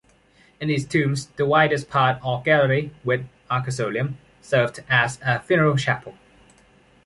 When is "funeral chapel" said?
5.41-6.15